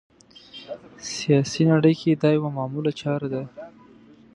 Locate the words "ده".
3.33-3.43